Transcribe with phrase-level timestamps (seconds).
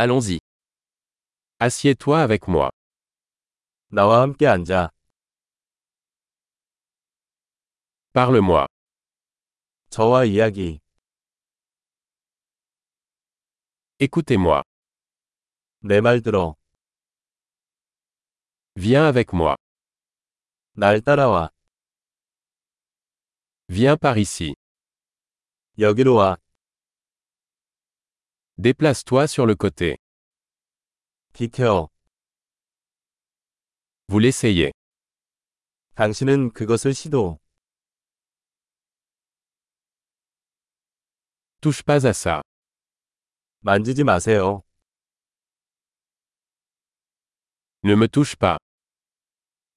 [0.00, 0.38] Allons-y.
[1.58, 2.70] Assieds-toi avec moi.
[3.90, 4.90] 나와 함께 앉아.
[8.12, 8.66] Parle-moi.
[9.90, 10.78] 저와 이야기.
[13.98, 14.62] Écoutez-moi.
[15.82, 16.54] 내 말 들어.
[18.76, 19.56] Viens avec moi.
[20.76, 21.50] 날 따라와.
[23.66, 24.54] Viens par ici.
[25.76, 26.36] 여기로 와.
[28.60, 29.98] Déplace-toi sur le côté.
[31.32, 31.88] 비켜.
[34.08, 34.72] Vous l'essayez.
[35.94, 37.38] 당신은 그것을 시도.
[41.60, 42.42] Touche pas à ça.
[43.60, 44.64] 만지지 마세요.
[47.84, 48.58] Ne me touche pas.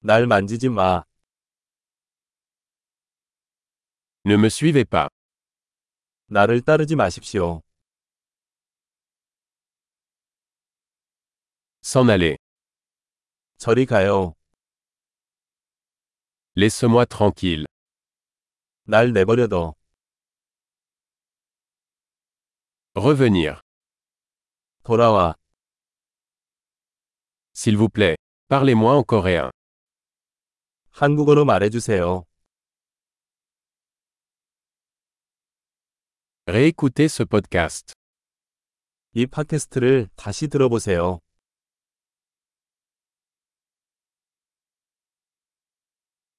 [0.00, 1.04] 날 만지지 마.
[4.24, 5.08] Ne me suivez pas.
[6.26, 7.62] 나를 따르지 마십시오.
[11.91, 12.37] S'en aller.
[13.57, 14.33] 저리 가요.
[16.55, 17.65] Laisse-moi tranquille.
[18.85, 19.75] 날 내버려둬.
[22.95, 23.61] Revenir.
[24.83, 25.35] 돌아와.
[27.53, 28.17] S'il vous plaît.
[28.49, 29.51] Parlez-moi en coréen.
[30.91, 32.23] 한국어로 말해주세요.
[36.47, 37.93] Réécoutez ce podcast.
[39.13, 41.19] 이 팟캐스트를 다시 들어보세요.